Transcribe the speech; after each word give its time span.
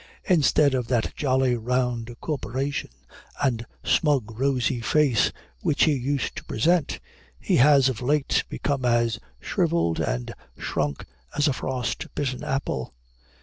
Instead 0.27 0.73
of 0.73 0.87
that 0.87 1.13
jolly 1.15 1.55
round 1.55 2.15
corporation, 2.21 2.89
and 3.39 3.67
smug 3.83 4.31
rosy 4.39 4.79
face, 4.81 5.31
which 5.61 5.83
he 5.83 5.93
used 5.93 6.35
to 6.35 6.43
present, 6.45 6.99
he 7.39 7.57
has 7.57 7.87
of 7.87 8.01
late 8.01 8.43
become 8.49 8.83
as 8.83 9.19
shriveled 9.39 9.99
and 9.99 10.33
shrunk 10.57 11.05
as 11.37 11.47
a 11.47 11.53
frost 11.53 12.07
bitten 12.15 12.43
apple. 12.43 12.95